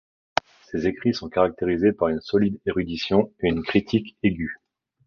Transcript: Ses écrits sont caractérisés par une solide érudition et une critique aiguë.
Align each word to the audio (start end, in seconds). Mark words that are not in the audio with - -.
Ses 0.63 0.87
écrits 0.87 1.13
sont 1.13 1.29
caractérisés 1.29 1.91
par 1.93 2.07
une 2.07 2.21
solide 2.21 2.59
érudition 2.65 3.31
et 3.41 3.49
une 3.49 3.61
critique 3.61 4.17
aiguë. 4.23 4.57